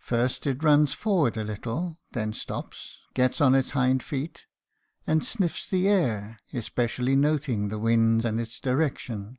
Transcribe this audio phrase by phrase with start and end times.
[0.00, 4.46] First it runs forward a little, then stops, gets on its hind feet,
[5.06, 9.36] and sniffs the air, especially noting the wind and its direction.